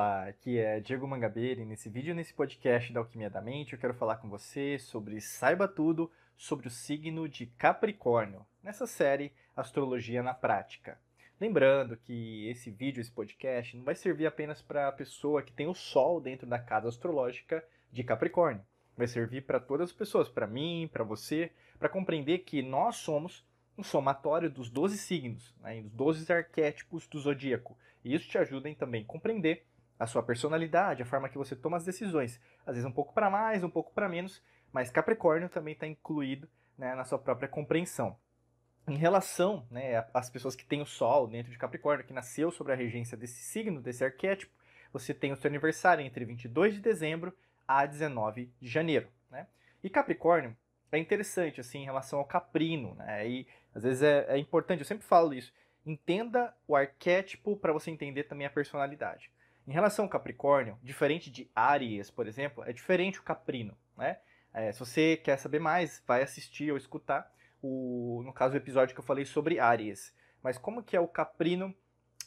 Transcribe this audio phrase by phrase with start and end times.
[0.00, 3.78] Olá, aqui é Diego Mangabeira e nesse vídeo, nesse podcast da Alquimia da Mente, eu
[3.78, 10.22] quero falar com você sobre Saiba Tudo sobre o signo de Capricórnio, nessa série Astrologia
[10.22, 10.98] na Prática.
[11.38, 15.68] Lembrando que esse vídeo, esse podcast, não vai servir apenas para a pessoa que tem
[15.68, 18.64] o Sol dentro da casa astrológica de Capricórnio.
[18.96, 23.44] Vai servir para todas as pessoas, para mim, para você, para compreender que nós somos
[23.76, 27.76] um somatório dos 12 signos, né, dos 12 arquétipos do zodíaco.
[28.02, 29.66] E isso te ajuda em também compreender
[30.00, 32.40] a sua personalidade, a forma que você toma as decisões.
[32.66, 36.48] Às vezes um pouco para mais, um pouco para menos, mas Capricórnio também está incluído
[36.78, 38.16] né, na sua própria compreensão.
[38.88, 42.72] Em relação né, às pessoas que têm o Sol dentro de Capricórnio, que nasceu sobre
[42.72, 44.50] a regência desse signo, desse arquétipo,
[44.90, 47.36] você tem o seu aniversário entre 22 de dezembro
[47.68, 49.06] a 19 de janeiro.
[49.30, 49.46] Né?
[49.84, 50.56] E Capricórnio
[50.90, 53.28] é interessante assim em relação ao caprino, né?
[53.28, 55.52] E às vezes é, é importante, eu sempre falo isso.
[55.86, 59.30] Entenda o arquétipo para você entender também a personalidade.
[59.70, 64.18] Em relação ao Capricórnio, diferente de Áries, por exemplo, é diferente o Caprino, né?
[64.52, 67.32] É, se você quer saber mais, vai assistir ou escutar
[67.62, 70.12] o, no caso, o episódio que eu falei sobre Áries.
[70.42, 71.72] Mas como que é o Caprino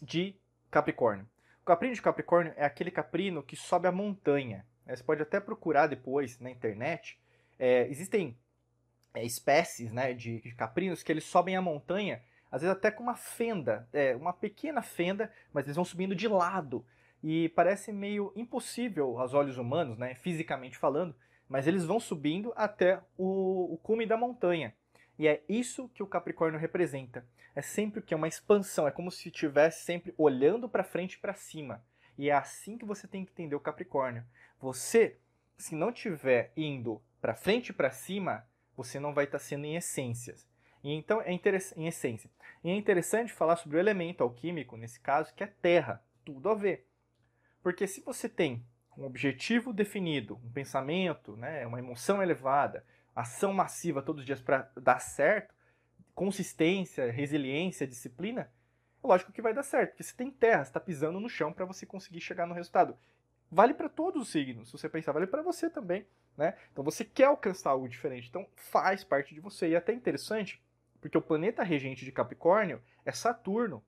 [0.01, 0.39] de
[0.71, 1.27] Capricórnio?
[1.61, 4.65] O Caprino de Capricórnio é aquele Caprino que sobe a montanha.
[4.85, 4.95] Né?
[4.95, 7.19] Você pode até procurar depois na internet.
[7.59, 8.37] É, existem
[9.13, 13.03] é, espécies né, de, de, caprinos que eles sobem a montanha, às vezes até com
[13.03, 16.85] uma fenda, é, uma pequena fenda, mas eles vão subindo de lado.
[17.23, 21.15] E parece meio impossível aos olhos humanos, né, fisicamente falando,
[21.47, 24.75] mas eles vão subindo até o, o cume da montanha.
[25.17, 27.25] E é isso que o Capricórnio representa.
[27.55, 31.13] É sempre o que é uma expansão, é como se estivesse sempre olhando para frente
[31.13, 31.83] e para cima.
[32.17, 34.25] E é assim que você tem que entender o Capricórnio.
[34.59, 35.17] Você,
[35.57, 39.65] se não estiver indo para frente e para cima, você não vai estar tá sendo
[39.65, 40.47] em essências.
[40.83, 42.29] E então é em essência.
[42.63, 46.03] E é interessante falar sobre o elemento alquímico, nesse caso, que é terra.
[46.25, 46.87] Tudo a ver.
[47.63, 48.63] Porque se você tem
[48.97, 52.85] um objetivo definido, um pensamento, né, uma emoção elevada,
[53.15, 55.55] ação massiva todos os dias para dar certo,
[56.13, 58.51] consistência, resiliência, disciplina,
[59.03, 61.65] é lógico que vai dar certo, porque você tem terra, está pisando no chão para
[61.65, 62.95] você conseguir chegar no resultado.
[63.49, 66.05] Vale para todos os signos, se você pensar, vale para você também.
[66.37, 66.55] Né?
[66.71, 69.69] Então você quer alcançar algo diferente, então faz parte de você.
[69.69, 70.61] E é até interessante,
[70.99, 73.83] porque o planeta regente de Capricórnio é Saturno.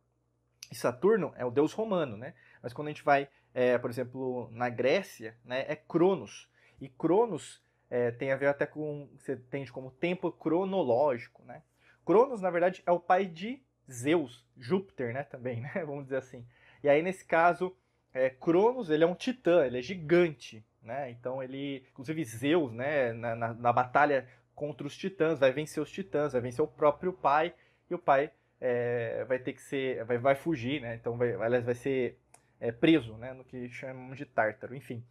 [0.71, 2.33] E Saturno é o deus romano, né?
[2.61, 6.51] Mas quando a gente vai, é, por exemplo, na Grécia, né, é Cronos.
[6.81, 11.61] E Cronos é, tem a ver até com, você entende como tempo cronológico, né?
[12.05, 15.71] Cronos, na verdade, é o pai de Zeus, Júpiter, né, também, né?
[15.85, 16.45] Vamos dizer assim.
[16.83, 17.73] E aí, nesse caso,
[18.13, 21.09] é, Cronos, ele é um titã, ele é gigante, né?
[21.09, 25.89] Então ele, inclusive Zeus, né, na, na, na, batalha contra os titãs, vai vencer os
[25.89, 27.53] titãs, vai vencer o próprio pai,
[27.89, 30.95] e o pai é, vai ter que ser, vai, vai fugir, né?
[30.95, 32.17] Então vai, vai, vai ser
[32.59, 35.03] é, preso, né, no que chamamos de Tártaro, enfim.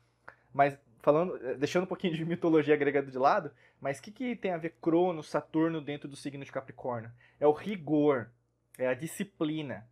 [0.52, 3.50] Mas falando, é, deixando um pouquinho de mitologia grega de lado,
[3.80, 7.10] mas o que, que tem a ver Cronos, Saturno dentro do signo de Capricórnio?
[7.38, 8.30] É o rigor,
[8.78, 9.86] é a disciplina.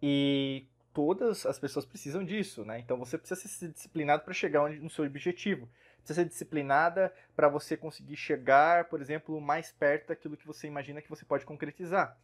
[0.00, 2.78] E todas as pessoas precisam disso, né?
[2.78, 5.68] Então você precisa ser disciplinado para chegar no seu objetivo.
[5.98, 11.00] Precisa ser disciplinada para você conseguir chegar, por exemplo, mais perto daquilo que você imagina
[11.00, 12.16] que você pode concretizar.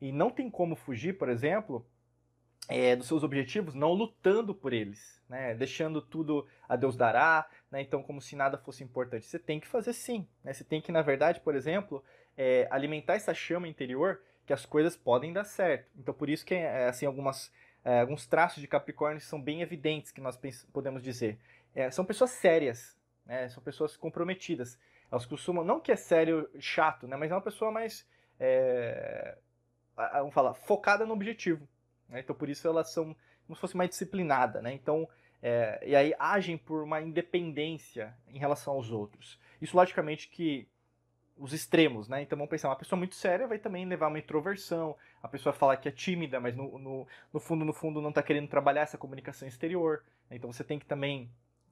[0.00, 1.86] E não tem como fugir, por exemplo,
[2.68, 5.54] é, dos seus objetivos não lutando por eles, né?
[5.54, 7.80] Deixando tudo a Deus dará, né?
[7.80, 9.26] Então como se nada fosse importante.
[9.26, 10.52] Você tem que fazer sim, né?
[10.52, 12.04] Você tem que, na verdade, por exemplo,
[12.36, 15.90] é, alimentar essa chama interior que as coisas podem dar certo.
[15.98, 17.50] Então por isso que é, assim algumas
[17.84, 20.38] é, alguns traços de Capricórnio são bem evidentes que nós
[20.72, 21.38] podemos dizer.
[21.74, 23.48] É, são pessoas sérias, né?
[23.48, 24.78] são pessoas comprometidas.
[25.10, 27.16] Elas costumam, não que é sério chato, né?
[27.16, 28.06] mas é uma pessoa mais,
[28.38, 29.38] é,
[29.96, 31.66] vamos falar, focada no objetivo.
[32.08, 32.20] Né?
[32.20, 34.60] Então por isso elas são como se fosse mais disciplinada.
[34.60, 34.74] Né?
[34.74, 35.08] Então,
[35.42, 39.38] é, e aí agem por uma independência em relação aos outros.
[39.60, 40.68] Isso logicamente que
[41.38, 42.22] os extremos, né?
[42.22, 45.76] Então vamos pensar, uma pessoa muito séria vai também levar uma introversão, a pessoa falar
[45.76, 48.98] que é tímida, mas no, no, no fundo, no fundo, não está querendo trabalhar essa
[48.98, 50.02] comunicação exterior.
[50.28, 50.36] Né?
[50.36, 51.30] Então você tem que também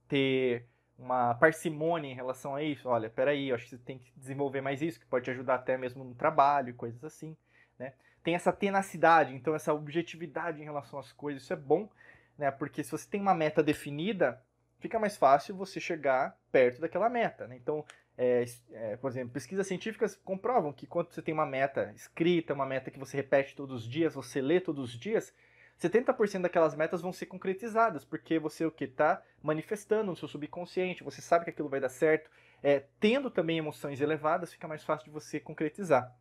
[0.09, 0.67] ter
[0.99, 2.89] uma parcimônia em relação a isso.
[2.89, 5.57] Olha, peraí, eu acho que você tem que desenvolver mais isso, que pode te ajudar
[5.57, 7.37] até mesmo no trabalho coisas assim.
[7.79, 7.93] Né?
[8.27, 11.89] Tem essa tenacidade, então essa objetividade em relação às coisas, isso é bom,
[12.37, 12.51] né?
[12.51, 14.43] Porque se você tem uma meta definida,
[14.81, 17.47] fica mais fácil você chegar perto daquela meta.
[17.47, 17.55] Né?
[17.55, 17.85] Então,
[18.19, 22.67] é, é, por exemplo, pesquisas científicas comprovam que quando você tem uma meta escrita, uma
[22.67, 25.33] meta que você repete todos os dias, você lê todos os dias,
[25.81, 31.05] 70% daquelas metas vão ser concretizadas, porque você o que está manifestando no seu subconsciente,
[31.05, 32.29] você sabe que aquilo vai dar certo,
[32.61, 36.13] é, tendo também emoções elevadas, fica mais fácil de você concretizar,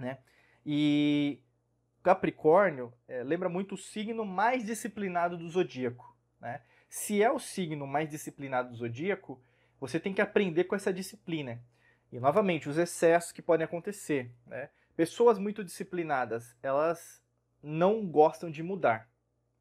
[0.00, 0.18] né?
[0.70, 1.40] E
[2.02, 6.60] Capricórnio é, lembra muito o signo mais disciplinado do zodíaco, né?
[6.90, 9.40] se é o signo mais disciplinado do zodíaco,
[9.80, 11.58] você tem que aprender com essa disciplina.
[12.12, 14.30] E novamente, os excessos que podem acontecer.
[14.46, 14.68] Né?
[14.94, 17.22] Pessoas muito disciplinadas, elas
[17.62, 19.08] não gostam de mudar.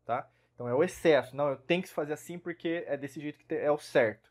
[0.05, 0.29] Tá?
[0.55, 1.33] Então é o excesso.
[1.37, 4.29] Não, eu tenho que fazer assim porque é desse jeito que é o certo.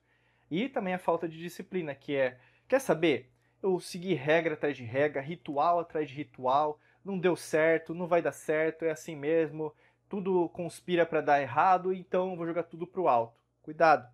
[0.51, 2.39] E também a falta de disciplina, que é,
[2.69, 3.33] quer saber?
[3.67, 8.23] Eu segui regra atrás de regra, ritual atrás de ritual, não deu certo, não vai
[8.23, 9.75] dar certo, é assim mesmo,
[10.09, 13.35] tudo conspira para dar errado, então eu vou jogar tudo pro alto.
[13.63, 14.09] Cuidado,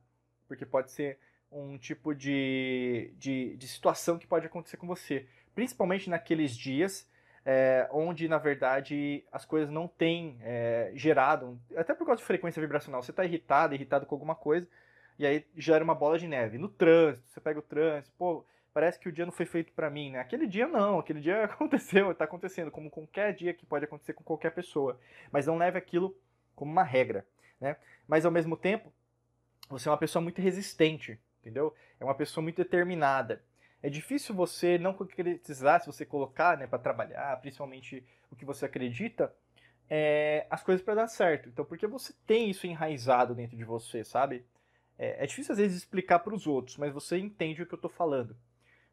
[0.49, 1.19] porque pode ser
[1.51, 5.27] um tipo de, de, de situação que pode acontecer com você.
[5.55, 7.07] Principalmente naqueles dias
[7.45, 12.63] é, onde, na verdade, as coisas não têm é, gerado, até por causa de frequência
[12.63, 14.67] vibracional, você está irritado, irritado com alguma coisa,
[15.19, 16.57] e aí gera uma bola de neve.
[16.57, 19.91] No trânsito, você pega o trânsito, pô, parece que o dia não foi feito para
[19.91, 20.21] mim, né?
[20.21, 24.25] Aquele dia não, aquele dia aconteceu, está acontecendo, como qualquer dia que pode acontecer com
[24.25, 24.99] qualquer pessoa.
[25.31, 26.17] Mas não leve aquilo
[26.55, 27.27] como uma regra,
[27.61, 27.77] né?
[28.07, 28.93] Mas ao mesmo tempo,
[29.69, 31.75] você é uma pessoa muito resistente, entendeu?
[31.99, 33.43] É uma pessoa muito determinada.
[33.83, 38.67] É difícil você não concretizar, se você colocar né, para trabalhar, principalmente o que você
[38.67, 39.35] acredita,
[39.91, 41.49] é, as coisas para dar certo.
[41.49, 44.45] Então, porque você tem isso enraizado dentro de você, sabe?
[44.97, 47.77] É, é difícil às vezes explicar para os outros, mas você entende o que eu
[47.77, 48.37] estou falando.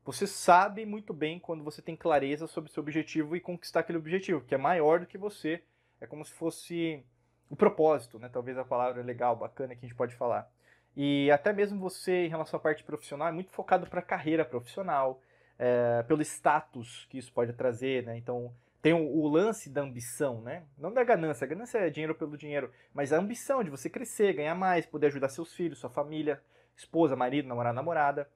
[0.05, 4.41] Você sabe muito bem quando você tem clareza sobre seu objetivo e conquistar aquele objetivo,
[4.41, 5.61] que é maior do que você.
[6.01, 7.03] É como se fosse
[7.49, 8.29] o propósito, né?
[8.29, 10.49] Talvez a palavra legal, bacana que a gente pode falar.
[10.95, 14.45] E até mesmo você, em relação à parte profissional, é muito focado para a carreira
[14.45, 15.21] profissional,
[15.57, 18.17] é, pelo status que isso pode trazer, né?
[18.17, 20.63] Então, tem o, o, lance da ambição, né?
[20.77, 24.33] Não da ganância, a ganância é dinheiro pelo dinheiro, mas a ambição de você crescer,
[24.33, 26.41] ganhar mais, poder ajudar seus filhos, sua família,
[26.75, 28.29] esposa, marido, namorado, namorada.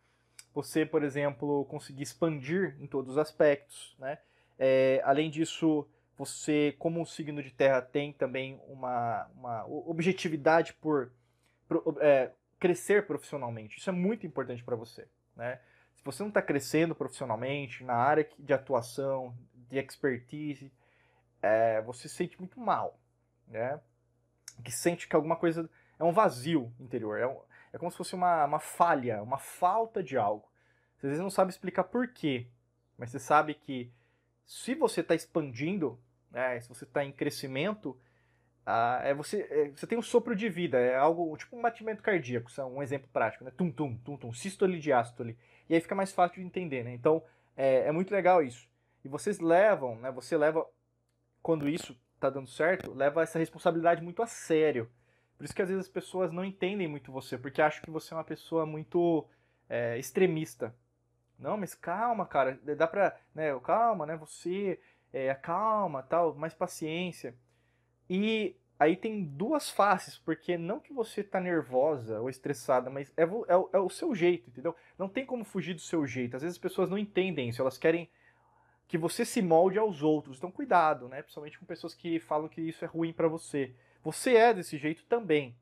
[0.54, 4.20] Você, por exemplo, conseguir expandir em todos os aspectos, né?
[4.58, 11.12] É, além disso, você, como um signo de terra, tem também uma, uma objetividade por,
[11.68, 13.78] por é, crescer profissionalmente.
[13.78, 15.08] Isso é muito importante para você.
[15.36, 15.60] Né?
[15.98, 19.36] Se você não está crescendo profissionalmente, na área de atuação,
[19.70, 20.72] de expertise,
[21.42, 23.00] é, você se sente muito mal.
[23.48, 23.80] Né?
[24.64, 27.20] Que sente que alguma coisa é um vazio interior.
[27.20, 27.38] É, um,
[27.74, 30.48] é como se fosse uma, uma falha, uma falta de algo.
[30.96, 32.48] Você às vezes não sabe explicar por quê,
[32.98, 33.92] mas você sabe que
[34.46, 36.00] se você está expandindo,
[36.31, 38.00] né, se você está em crescimento,
[38.66, 42.02] ah, é você, é, você tem um sopro de vida, é algo tipo um batimento
[42.02, 43.52] cardíaco, é um exemplo prático, né?
[43.58, 45.38] Tum, tum, tum, tum, sístole, diástole.
[45.70, 46.94] E aí fica mais fácil de entender, né?
[46.94, 47.24] Então,
[47.58, 48.70] é, é muito legal isso.
[49.04, 50.12] E vocês levam, né?
[50.12, 50.66] Você leva,
[51.42, 54.90] quando isso tá dando certo, leva essa responsabilidade muito a sério.
[55.44, 58.13] Por isso que às vezes as pessoas não entendem muito você, porque acham que você
[58.13, 59.28] é uma pessoa muito
[59.68, 60.74] é, extremista.
[61.38, 63.54] Não, mas calma, cara, dá pra, né?
[63.60, 64.16] Calma, né?
[64.16, 64.80] Você,
[65.12, 67.36] é, calma, tal, mais paciência.
[68.10, 73.24] E aí tem duas faces, porque não que você está nervosa ou estressada, mas é,
[73.24, 73.28] é,
[73.74, 74.74] é, o seu jeito, entendeu?
[74.98, 76.38] Não tem como fugir do seu jeito.
[76.38, 78.10] Às vezes as pessoas não entendem isso, elas querem
[78.88, 80.38] que você se molde aos outros.
[80.38, 81.22] Então cuidado, né?
[81.22, 83.75] Principalmente com pessoas que falam que isso é ruim para você.
[84.04, 85.56] Você é desse jeito também.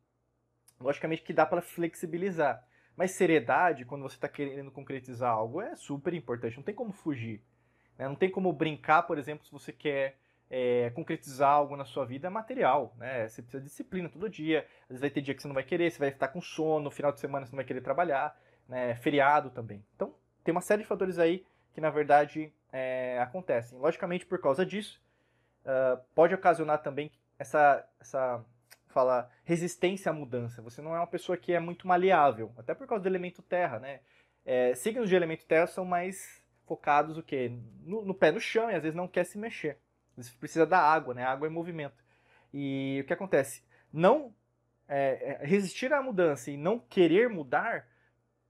[0.79, 2.65] Logicamente que dá para flexibilizar.
[2.97, 6.57] Mas seriedade, quando você está querendo concretizar algo, é super importante.
[6.57, 7.41] Não tem como fugir.
[7.97, 8.07] Né?
[8.07, 10.17] Não tem como brincar, por exemplo, se você quer
[10.49, 13.27] é, concretizar algo na sua vida material, né?
[13.29, 14.67] Você precisa de disciplina todo dia.
[14.83, 16.85] Às vezes vai ter dia que você não vai querer, você vai estar com sono,
[16.85, 18.37] no final de semana você não vai querer trabalhar,
[18.67, 18.95] né?
[18.95, 19.85] Feriado também.
[19.95, 20.13] Então,
[20.43, 23.77] tem uma série de fatores aí que, na verdade, é, acontecem.
[23.79, 25.01] Logicamente, por causa disso,
[25.63, 27.09] uh, pode ocasionar também
[27.41, 28.45] essa, essa
[28.89, 30.61] fala, resistência à mudança.
[30.61, 33.79] Você não é uma pessoa que é muito maleável, até por causa do elemento terra,
[33.79, 34.01] né?
[34.45, 37.51] É, signos de elemento terra são mais focados o quê?
[37.83, 39.79] No, no pé no chão e às vezes não quer se mexer.
[40.15, 41.23] Você precisa da água, né?
[41.23, 42.03] Água é movimento.
[42.53, 43.63] E o que acontece?
[43.91, 44.35] Não
[44.87, 47.87] é, é, resistir à mudança e não querer mudar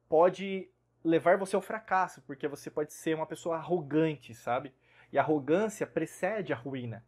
[0.10, 0.70] pode
[1.02, 4.74] levar você ao fracasso, porque você pode ser uma pessoa arrogante, sabe?
[5.14, 7.06] E a arrogância precede a ruína.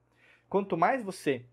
[0.48, 1.46] Quanto mais você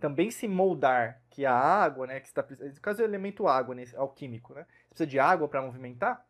[0.00, 3.84] também se moldar que a água, né, que está no caso do elemento água, né,
[3.96, 6.26] alquímico, né, você precisa de água para movimentar,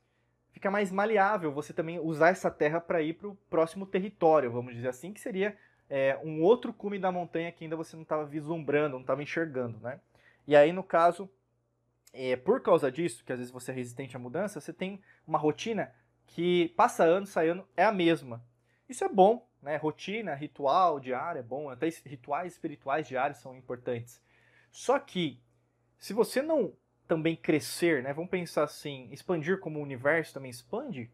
[0.52, 4.74] fica mais maleável você também usar essa terra para ir para o próximo território, vamos
[4.74, 5.56] dizer assim, que seria
[5.88, 9.78] é, um outro cume da montanha que ainda você não estava vislumbrando, não estava enxergando,
[9.80, 10.00] né?
[10.46, 11.28] E aí, no caso,
[12.12, 15.38] é, por causa disso, que às vezes você é resistente à mudança, você tem uma
[15.38, 15.92] rotina
[16.26, 18.42] que passa ano, sai ano, é a mesma.
[18.88, 19.76] Isso é bom, né?
[19.76, 24.20] Rotina, ritual diário é bom, até rituais espirituais diários são importantes.
[24.70, 25.40] Só que,
[25.98, 26.72] se você não
[27.06, 28.12] também crescer, né?
[28.12, 31.10] Vamos pensar assim, expandir como o universo também expande,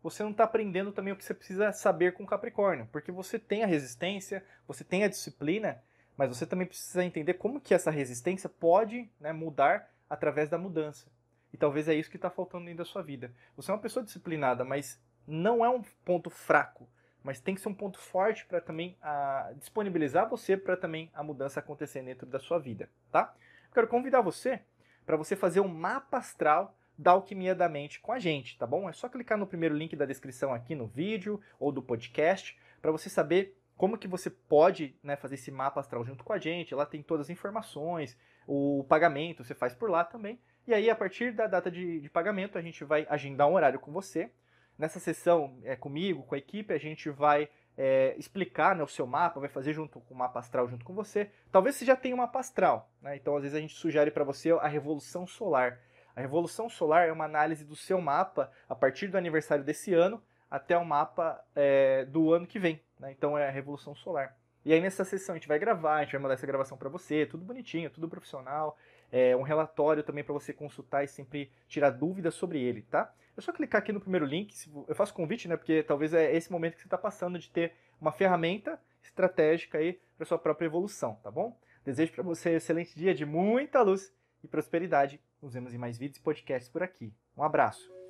[0.00, 3.64] você não está aprendendo também o que você precisa saber com Capricórnio, porque você tem
[3.64, 5.82] a resistência, você tem a disciplina,
[6.16, 11.10] mas você também precisa entender como que essa resistência pode né, mudar através da mudança.
[11.52, 13.32] E talvez é isso que está faltando dentro da sua vida.
[13.56, 16.88] Você é uma pessoa disciplinada, mas não é um ponto fraco,
[17.22, 21.22] mas tem que ser um ponto forte para também a, disponibilizar você para também a
[21.22, 23.34] mudança acontecer dentro da sua vida, tá?
[23.68, 24.60] Eu quero convidar você
[25.06, 28.88] para você fazer um mapa astral da alquimia da mente com a gente, tá bom?
[28.88, 32.92] É só clicar no primeiro link da descrição aqui no vídeo ou do podcast para
[32.92, 36.74] você saber como que você pode né, fazer esse mapa astral junto com a gente.
[36.74, 40.38] Lá tem todas as informações, o pagamento você faz por lá também.
[40.66, 43.80] E aí, a partir da data de, de pagamento, a gente vai agendar um horário
[43.80, 44.30] com você.
[44.82, 47.48] Nessa sessão, é, comigo, com a equipe, a gente vai
[47.78, 50.92] é, explicar né, o seu mapa, vai fazer junto com o mapa astral junto com
[50.92, 51.30] você.
[51.52, 53.14] Talvez você já tenha um mapa astral, né?
[53.14, 55.78] então às vezes a gente sugere para você a revolução solar.
[56.16, 60.20] A revolução solar é uma análise do seu mapa a partir do aniversário desse ano
[60.50, 62.82] até o mapa é, do ano que vem.
[62.98, 63.12] Né?
[63.12, 64.36] Então é a revolução solar.
[64.64, 66.88] E aí nessa sessão a gente vai gravar, a gente vai mandar essa gravação para
[66.88, 68.76] você, tudo bonitinho, tudo profissional,
[69.12, 73.14] é, um relatório também para você consultar e sempre tirar dúvidas sobre ele, tá?
[73.36, 74.54] É só clicar aqui no primeiro link,
[74.88, 75.56] eu faço convite, né?
[75.56, 80.00] Porque talvez é esse momento que você está passando de ter uma ferramenta estratégica aí
[80.16, 81.56] para sua própria evolução, tá bom?
[81.84, 85.20] Desejo para você um excelente dia de muita luz e prosperidade.
[85.40, 87.12] Nos vemos em mais vídeos e podcasts por aqui.
[87.36, 88.01] Um abraço.